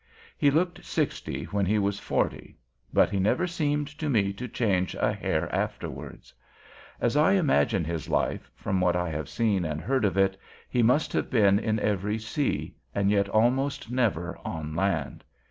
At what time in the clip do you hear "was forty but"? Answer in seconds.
1.77-3.11